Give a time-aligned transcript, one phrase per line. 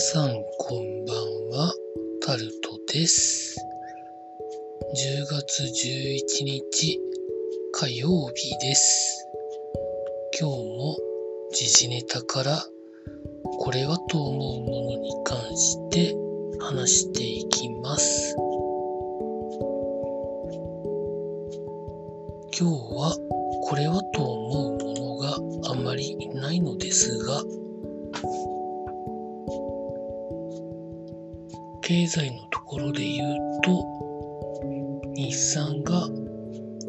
[0.00, 1.16] さんこんばん
[1.56, 1.72] は、
[2.26, 3.56] タルトです。
[4.96, 6.98] 10月11日
[7.72, 9.24] 火曜日です。
[10.40, 10.96] 今日も
[11.52, 12.66] 時事ネタから
[13.60, 16.16] これはと思うものに関して
[16.58, 18.34] 話していきます。
[22.58, 23.16] 今日は
[23.62, 27.44] これはと思うものがあまりいないのですが、
[31.90, 33.84] 経済のところで言うと、
[35.12, 36.06] 日産が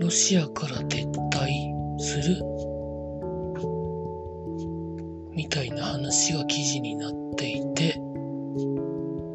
[0.00, 2.42] ロシアから撤退する
[5.32, 8.00] みたいな話が記事になっていて、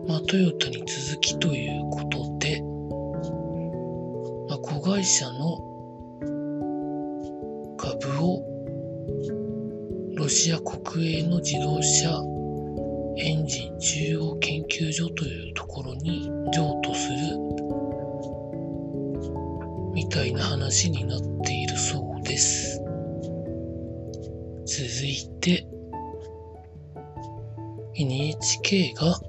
[0.08, 2.64] まあ、トヨタに続きということで、
[4.50, 5.60] まあ、子会社の
[7.78, 8.44] 株を
[10.16, 12.20] ロシア国営の自動車
[13.18, 14.51] エンジン中央研
[14.82, 17.38] 究所というところに譲渡する
[19.94, 22.82] みたいな話になっているそうです。
[24.66, 25.68] 続いて
[27.94, 29.20] NHK が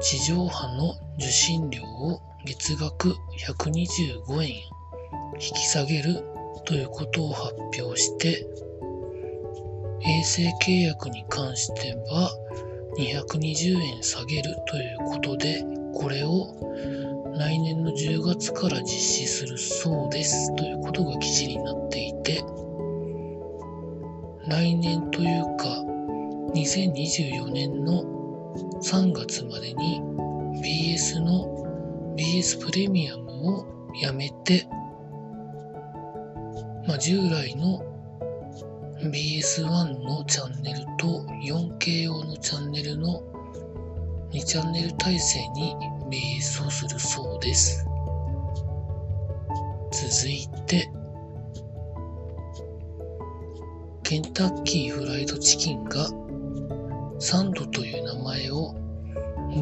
[0.00, 3.16] 地上波の受信料を月額
[3.48, 6.22] 125円引き下げる
[6.64, 8.46] ということを発表して
[10.02, 12.30] 衛星契約に関しては
[12.98, 15.64] 220円下げるということで、
[15.94, 16.54] これを
[17.36, 22.44] 来年の10月から実施するそうですということが記事になっていて、
[24.46, 25.84] 来年というか
[26.54, 28.04] 2024年の
[28.82, 30.00] 3月までに
[30.62, 33.66] BS の BS プレミアムを
[34.00, 34.68] やめて、
[36.86, 37.93] まあ、従来の
[39.10, 43.22] BS1 のチャンネルと 4K 用のチャンネルの
[44.32, 45.76] 2チャンネル体制に
[46.10, 47.86] BS をするそうです。
[49.92, 50.90] 続いて、
[54.02, 56.08] ケンタッキーフライドチキンが
[57.18, 58.74] サンドという名前を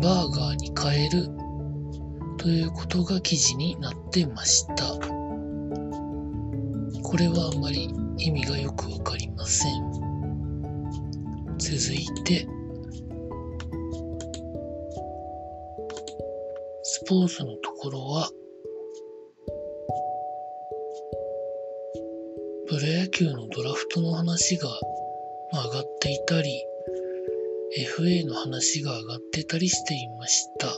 [0.01, 1.29] バーガーに変える
[2.39, 4.85] ということが記事になってました。
[7.03, 9.73] これはあまり意味がよくわかりません。
[11.59, 12.47] 続いて、
[16.85, 18.31] スポーツのところは、
[22.69, 24.69] プロ野球のドラフトの話が
[25.53, 26.65] 上がっていたり、
[27.99, 30.69] FA の話が上がってたりしていました。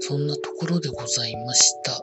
[0.00, 2.02] そんなところでございました。